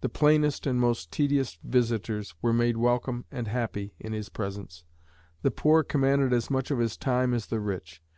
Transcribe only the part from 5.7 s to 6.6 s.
commanded as